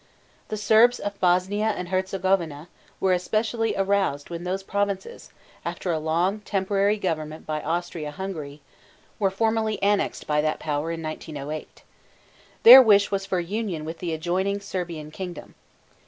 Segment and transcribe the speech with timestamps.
[0.47, 2.67] The Serbs of Bosnia and Herzegovina (hĕr tsĕ go vee´nah)
[2.99, 5.29] were especially aroused when those provinces,
[5.63, 8.61] after a long temporary government by Austria Hungary,
[9.19, 11.83] were formally annexed by that power in 1908.
[12.63, 15.53] Their wish was for union with the adjoining Serbian kingdom.